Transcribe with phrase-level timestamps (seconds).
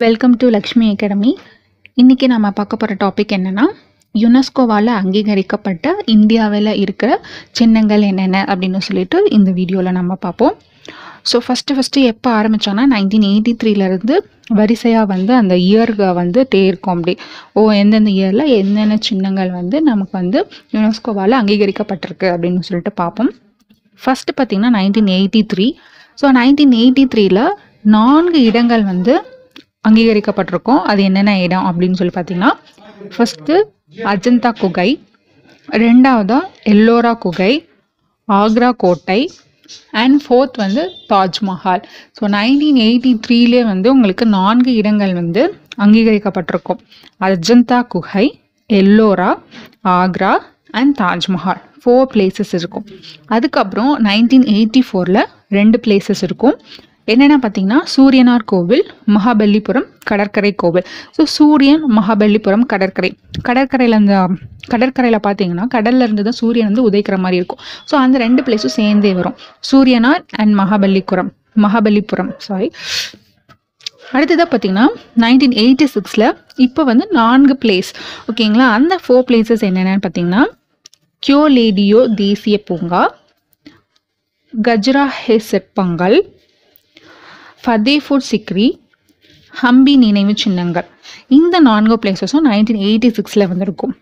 [0.00, 1.30] Welcome to Lakshmi academy
[2.00, 3.62] இன்றைக்கி நம்ம பார்க்க போகிற டாபிக் என்னென்னா
[4.14, 7.10] யுனெஸ்கோவால் அங்கீகரிக்கப்பட்ட இந்தியாவில் இருக்கிற
[7.58, 10.54] சின்னங்கள் என்னென்ன அப்படின்னு சொல்லிட்டு இந்த வீடியோவில் நம்ம பார்ப்போம்.
[11.30, 14.16] ஸோ ஃபஸ்ட்டு ஃபஸ்ட்டு எப்போ ஆரம்பித்தோன்னா நைன்டீன் எயிட்டி த்ரீலேருந்து
[14.58, 17.14] வரிசையாக வந்து அந்த இயர்க வந்து டே இருக்கும் அப்படி.
[17.58, 20.42] ஓ எந்தெந்த இயரில் என்னென்ன சின்னங்கள் வந்து நமக்கு வந்து
[20.76, 23.30] யுனெஸ்கோவால் அங்கீகரிக்கப்பட்டிருக்கு அப்படின்னு சொல்லிட்டு பார்ப்போம்.
[24.00, 25.68] ஃபஸ்ட்டு பார்த்திங்கன்னா nineteen eighty three
[26.18, 27.40] so nineteen eighty த்ரீல
[27.96, 29.14] நான்கு இடங்கள் வந்து
[29.86, 30.82] அங்கீகரிக்கப்பட்டிருக்கும்.
[30.90, 32.52] அது என்னென்ன இடம் அப்படின்னு சொல்லி பார்த்தீங்கன்னா
[33.14, 33.56] ஃபஸ்ட்டு
[34.12, 34.90] அஜந்தா குகை
[35.68, 36.38] ரெண்டாவதா
[36.72, 37.52] எல்லோரா குகை
[38.28, 39.20] ஆக்ரா கோட்டை
[40.02, 41.82] அண்ட் ஃபோர்த் வந்து தாஜ்மஹால்.
[42.16, 45.42] ஸோ நைன்டீன் எயிட்டி த்ரீலே வந்து உங்களுக்கு நான்கு இடங்கள் வந்து
[45.84, 46.80] அங்கீகரிக்கப்பட்டிருக்கும்.
[47.28, 48.26] அஜந்தா குகை
[48.70, 49.30] Ellora
[50.00, 50.32] Agra
[50.80, 51.62] and Taj Mahal.
[51.82, 52.86] Four places இருக்கும்.
[53.34, 55.22] அதுக்கப்புறம் நைன்டீன் எயிட்டி ஃபோரில்
[55.58, 56.56] ரெண்டு பிளேசஸ் இருக்கும்.
[57.08, 58.84] என்னென்ன பார்த்தீங்கன்னா சூரியனார் கோவில்
[59.16, 60.86] மகாபலிபுரம் கடற்கரை கோவில்.
[61.16, 63.10] ஸோ சூரியன் மகாபலிபுரம் கடற்கரை.
[63.48, 64.14] கடற்கரையில் அந்த
[64.72, 67.60] கடற்கரையில் பார்த்தீங்கன்னா கடல்ல இருந்து தான் சூரியன் வந்து உதைக்கிற மாதிரி இருக்கும்.
[67.90, 69.36] ஸோ அந்த ரெண்டு பிளேஸும் சேர்ந்தே வரும்.
[69.70, 71.30] சூரியனார் அண்ட் மகாபலிபுரம்
[71.64, 72.68] மகாபலிபுரம் சாரி
[74.16, 74.86] அடுத்ததாக பார்த்தீங்கன்னா
[75.22, 76.26] நைன்டீன் எயிட்டி சிக்ஸில்
[76.66, 77.90] இப்போ வந்து நான்கு பிளேஸ்
[78.30, 80.42] ஓகேங்களா அந்த ஃபோர் பிளேசஸ் என்னென்னு பார்த்தீங்கன்னா
[81.22, 83.02] கியோலேடியோ தேசிய பூங்கா
[84.54, 86.16] கஜ்ராஹே சிற்பங்கள்
[87.62, 88.66] ஃபதேபூர் சிக்ரி
[89.52, 90.86] ஹம்பி நினைவு சின்னங்கள்.
[91.36, 93.94] இந்த நான்கு பிளேசஸும் நைன்டீன் எயிட்டி சிக்ஸில் வந்திருக்கும்.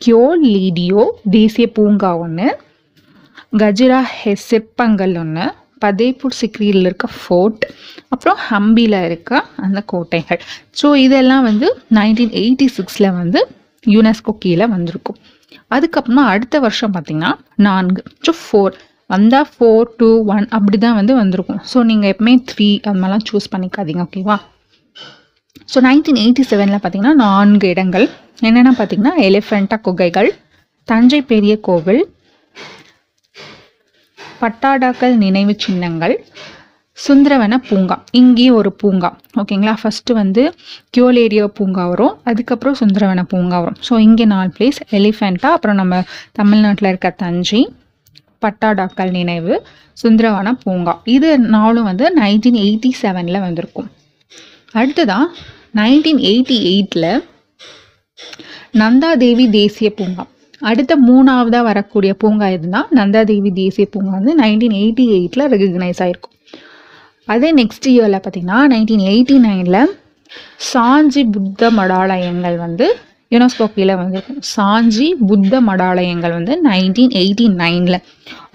[0.00, 1.02] கியோ லீடியோ
[1.36, 2.48] தேசிய பூங்கா ஒன்று
[3.62, 5.46] கஜிரா ஹெ சிற்பங்கள் ஒன்று
[5.84, 7.62] பதேபூர் சிக்ரியில் இருக்க ஃபோர்ட்
[8.12, 10.40] அப்புறம் ஹம்பியில் இருக்க அந்த கோட்டைகள்.
[10.80, 13.42] ஸோ இதெல்லாம் வந்து நைன்டீன் எயிட்டி சிக்ஸில் வந்து
[13.86, 15.18] யுனெஸ்கோ கீழே வந்திருக்கும்.
[15.76, 17.32] அதுக்கப்புறமா அடுத்த வருஷம் பார்த்திங்கன்னா
[17.68, 18.02] நான்கு.
[18.26, 18.74] ஸோ ஃபோர்
[19.12, 21.60] வந்தால் ஃபோர் டூ ஒன் அப்படி தான் வந்து வந்திருக்கும்.
[21.70, 24.36] ஸோ நீங்கள் எப்பவுமே த்ரீ அது மாதிரிலாம் சூஸ் பண்ணிக்காதீங்க ஓகேவா
[25.72, 28.06] ஸோ நைன்டீன் எயிட்டி செவனில் பார்த்தீங்கன்னா நான்கு இடங்கள்.
[28.48, 30.30] என்னென்ன பார்த்தீங்கன்னா எலிஃபெண்டா குகைகள்
[30.88, 32.02] தஞ்சை பெரிய கோவில்
[34.42, 36.14] பட்டாடாக்கள் நினைவு சின்னங்கள்
[36.98, 37.96] சுந்தரவன பூங்கா.
[38.20, 40.42] இங்கேயும் ஒரு பூங்கா ஓகேங்களா ஃபஸ்ட்டு வந்து
[40.94, 43.78] கியோலேரியோ பூங்கா வரும் அதுக்கப்புறம் சுந்தரவன பூங்கா வரும்.
[43.88, 46.02] ஸோ இங்கே நாலு பிளேஸ் எலிஃபெண்ட்டா அப்புறம் நம்ம
[46.40, 47.62] தமிழ்நாட்டில் இருக்க தஞ்சை
[48.44, 49.54] பட்டாடாக்கள் நினைவு
[50.02, 50.94] சுந்தரவன பூங்கா.
[51.16, 53.88] இது நாளும் வந்து நைன்டீன் எயிட்டி செவனில் வந்திருக்கும்.
[54.80, 55.28] அடுத்ததான்
[55.80, 57.10] நைன்டீன் எயிட்டி எயிட்டில்
[58.82, 60.24] நந்தாதேவி தேசிய பூங்கா.
[60.70, 66.36] அடுத்த மூணாவதாக வரக்கூடிய பூங்கா எதுனா நந்தாதேவி தேசிய பூங்கா வந்து நைன்டீன் எயிட்டி எயிட்டில் ரெகக்னைஸ் ஆகிருக்கும்
[67.28, 69.82] அதே நெக்ஸ்ட் இயரில் பார்த்தீங்கன்னா நைன்டீன் எயிட்டி நைனில்
[70.70, 72.86] சாஞ்சி புத்த மடாலயங்கள் வந்து
[73.32, 77.98] யுனெஸ்கோ கீழே வந்திருக்கும் சாஞ்சி புத்த மடாலயங்கள் வந்து நைன்டீன் எயிட்டி நைனில்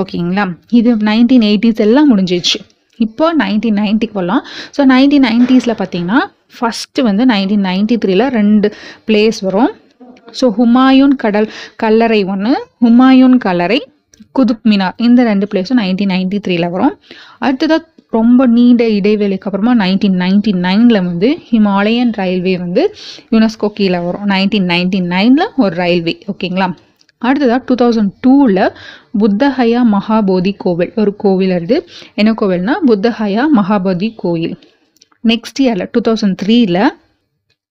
[0.00, 0.44] ஓகேங்களா?
[0.78, 2.58] இது நைன்டீன் எயிட்டிஸ் எல்லாம் முடிஞ்சிச்சு
[3.00, 4.42] இப்போ நைன்டீன் நைன்ட்டிக்கு போகலாம்
[4.76, 6.20] ஸோ நைன்டீன் நைன்ட்டீஸில் பார்த்தீங்கன்னா
[6.56, 8.68] ஃபஸ்ட்டு வந்து நைன்டீன் நைன்டி த்ரீல ரெண்டு
[9.08, 9.72] பிளேஸ் வரும்.
[10.38, 11.48] ஸோ ஹுமாயூன் கடல்
[11.82, 12.52] கல்லறை ஒன்று
[12.84, 13.78] ஹுமாயூன் கல்லறை
[14.38, 16.94] குதுப் மினார் இந்த ரெண்டு பிளேஸும் நைன்டீன் நைன்டி த்ரீல வரும்.
[17.44, 17.82] அடுத்ததாக
[18.16, 22.82] ரொம்ப நீண்ட இடைவெளிக்கு அப்புறமா நைன்டீன் நைன்டி நைனில் வந்து ஹிமாலயன் ரயில்வே வந்து
[23.30, 24.26] யுனெஸ்கோ கீழே வரும்.
[24.28, 26.68] நைன்டீன் நைன்டி நைனில் ஒரு ரயில்வே ஓகேங்களா
[27.22, 28.64] அடுத்ததாக டூ தௌசண்ட் டூவில்
[29.20, 34.56] புத்தஹயா மகாபோதி கோவில் ஒரு கோவில் இருக்குது என்ன கோவில்னா புத்தஹயா மகாபோதி கோயில்.
[35.30, 36.78] நெக்ஸ்ட் இயரில் டூ தௌசண்ட் த்ரீல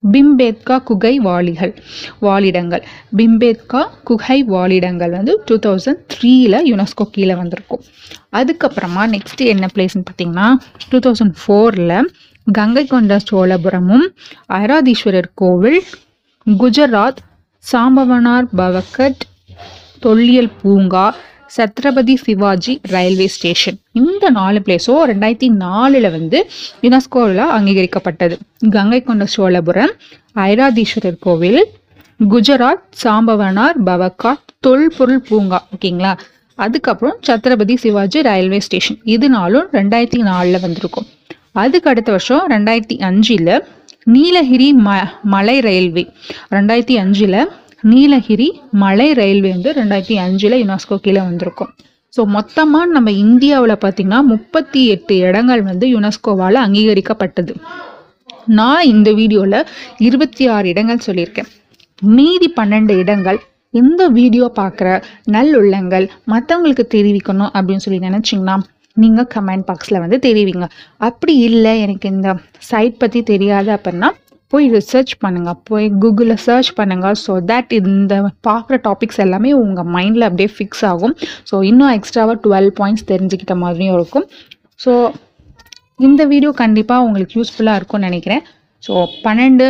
[0.04, 1.74] பிம்பேத்கா குகை வாளிகள்
[2.20, 2.84] வாழிடங்கள்
[3.18, 7.84] பிம்பேத்கா குகை வாழிடங்கள் வந்து டூ தௌசண்ட் த்ரீல யுனெஸ்கோ கீழே வந்திருக்கும்.
[8.32, 10.48] அதுக்கப்புறமா நெக்ஸ்ட் என்ன பிளேஸ்னு பார்த்தீங்கன்னா
[10.90, 12.10] டூ தௌசண்ட் ஃபோரில்
[12.52, 14.06] கங்கை கொண்ட சோழபுரமும்
[14.48, 15.82] ஐராதீஸ்வரர் கோவில்
[16.48, 17.22] குஜராத்
[17.72, 19.22] சாம்பவனார் பவக்கட்
[20.00, 21.16] தொல்லியல் பூங்கா
[21.58, 23.78] சத்ரபதி சிவாஜி ரயில்வே ஸ்டேஷன்.
[23.92, 26.50] இந்த நாலு பிளேஸும் ரெண்டாயிரத்தி நாலில் வந்து
[26.82, 28.36] யுனெஸ்கோவில் அங்கீகரிக்கப்பட்டது.
[28.70, 29.94] கங்கை கொண்ட சோழபுரம்
[30.36, 31.66] ஐராதீஸ்வரர் கோவில்
[32.30, 36.18] குஜராத் சாம்பவனார் பவக்காட் தொல்பொருள் பூங்கா ஓகேங்களா?
[36.56, 38.98] அதுக்கப்புறம் சத்ரபதி சிவாஜி ரயில்வே ஸ்டேஷன்.
[39.04, 41.08] இது நாளும் ரெண்டாயிரத்தி நாலில் வந்திருக்கும்.
[41.52, 43.64] அதுக்கு அடுத்த வருஷம் ரெண்டாயிரத்தி அஞ்சில்
[44.04, 46.04] நீலகிரி ம மலை ரயில்வே.
[46.52, 47.50] ரெண்டாயிரத்தி அஞ்சில்
[47.84, 48.48] நீலகிரி
[48.84, 51.72] மலை ரயில்வே வந்து ரெண்டாயிரத்தி அஞ்சில் யுனெஸ்கோ கீழே வந்திருக்கும்.
[52.16, 57.54] ஸோ மொத்தமாக நம்ம இந்தியாவில் பார்த்திங்கன்னா முப்பத்தி எட்டு இடங்கள் வந்து யுனெஸ்கோவால் அங்கீகரிக்கப்பட்டது.
[58.60, 59.60] நான் இந்த வீடியோவில்
[60.08, 61.50] இருபத்தி ஆறு இடங்கள் சொல்லியிருக்கேன்.
[62.16, 63.40] மீதி பன்னெண்டு இடங்கள்
[63.74, 64.88] இந்த வீடியோ பார்க்குற
[65.36, 68.56] நல்லுள்ளங்கள் மற்றவங்களுக்கு தெரிவிக்கணும் அப்படின்னு சொல்லி நினச்சிங்கன்னா
[68.98, 70.66] நீங்கள் கமெண்ட் பாக்ஸில் வந்து தெரிவிங்க.
[71.08, 72.30] அப்படி இல்லை எனக்கு இந்த
[72.70, 74.10] சைட் பற்றி தெரியாது அப்படின்னா
[74.52, 78.16] போய் ரிசர்ச் பண்ணுங்கள் போய் கூகுளில் சர்ச் பண்ணுங்கள் ஸோ தட் இந்த
[78.48, 81.16] பார்க்குற டாபிக்ஸ் எல்லாமே உங்கள் மைண்டில் அப்படியே ஃபிக்ஸ் ஆகும்.
[81.50, 84.26] ஸோ இன்னும் எக்ஸ்ட்ராவாக டுவெல் பாயிண்ட்ஸ் தெரிஞ்சுக்கிட்ட மாதிரியும் இருக்கும்.
[84.86, 84.94] ஸோ
[86.08, 88.44] இந்த வீடியோ கண்டிப்பாக உங்களுக்கு யூஸ்ஃபுல்லாக இருக்கும்னு நினைக்கிறேன்.
[88.84, 88.94] ஸோ
[89.26, 89.68] பன்னெண்டு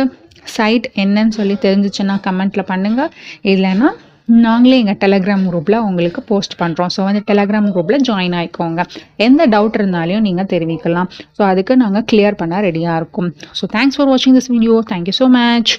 [0.56, 3.10] சைட் என்னன்னு சொல்லி தெரிஞ்சிச்சுன்னா கமெண்ட்டில் பண்ணுங்கள்
[3.52, 3.90] இல்லைன்னா
[4.28, 8.82] நாங்களே எங்கள் டெலகிராம் குரூப்பில் உங்களுக்கு போஸ்ட் பண்ணுறோம் ஸோ வந்து டெலகிராம் குரூப்பில் ஜாயின் ஆகிக்கோங்க
[9.26, 11.08] எந்த டவுட் இருந்தாலையும் நீங்கள் தெரிவிக்கலாம்.
[11.36, 13.28] ஸோ அதுக்கு நாங்கள் கிளியர் பண்ண ரெடியாக இருக்கும்.
[13.60, 15.72] ஸோ தேங்க்ஸ் ஃபார் வாட்சிங் this video thank you so much